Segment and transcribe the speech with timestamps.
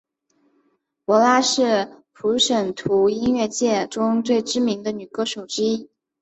[1.05, 5.91] 帕拉是普什图音乐界中最知名的女歌手之一。